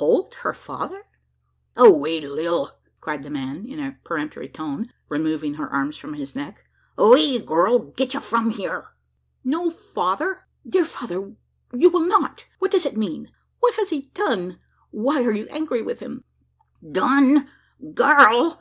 [0.00, 1.04] Holt her father?
[1.76, 6.64] "Away, Lil!" cried the man in a peremptory tone, removing her arms from his neck.
[6.96, 7.92] "Away, gurl!
[7.94, 8.94] git ye from, hyur!"
[9.44, 10.46] "No, father!
[10.66, 11.34] dear father!
[11.74, 12.46] you will not?
[12.60, 13.30] What does it mean?
[13.60, 14.58] What has he done?
[14.90, 16.24] Why are you angry with him?"
[16.80, 17.46] "Done!
[17.92, 18.58] gurl?